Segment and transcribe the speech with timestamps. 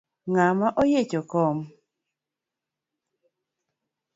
[0.31, 1.57] Ngama oyiecho kom?